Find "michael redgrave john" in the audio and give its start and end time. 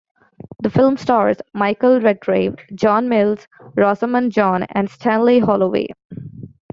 1.53-3.07